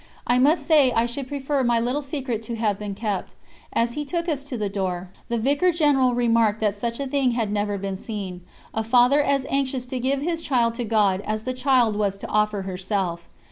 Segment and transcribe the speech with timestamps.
[0.25, 3.35] I must say I should prefer my little secret to have been kept.
[3.71, 7.33] As he took us to the door, the Vicar General remarked that such a thing
[7.37, 8.41] had never been seen
[8.73, 12.27] a father as anxious to give his child to God as the child was to
[12.29, 13.29] offer herself.